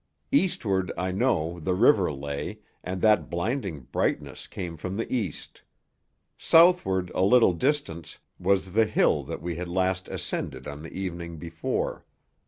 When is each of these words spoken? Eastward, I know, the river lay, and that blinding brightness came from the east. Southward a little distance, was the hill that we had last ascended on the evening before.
Eastward, 0.31 0.91
I 0.97 1.11
know, 1.11 1.59
the 1.59 1.75
river 1.75 2.11
lay, 2.11 2.61
and 2.83 3.01
that 3.03 3.29
blinding 3.29 3.81
brightness 3.81 4.47
came 4.47 4.75
from 4.75 4.97
the 4.97 5.05
east. 5.13 5.61
Southward 6.39 7.11
a 7.13 7.21
little 7.21 7.53
distance, 7.53 8.17
was 8.39 8.73
the 8.73 8.85
hill 8.85 9.21
that 9.25 9.43
we 9.43 9.57
had 9.57 9.69
last 9.69 10.07
ascended 10.07 10.65
on 10.65 10.81
the 10.81 10.91
evening 10.91 11.37
before. 11.37 12.03